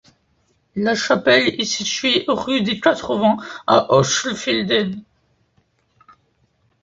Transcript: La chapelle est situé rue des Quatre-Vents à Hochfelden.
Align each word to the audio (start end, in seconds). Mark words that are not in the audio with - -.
La 0.75 0.95
chapelle 0.95 1.61
est 1.61 1.63
situé 1.63 2.25
rue 2.27 2.61
des 2.63 2.79
Quatre-Vents 2.79 3.37
à 3.67 3.93
Hochfelden. 3.93 5.03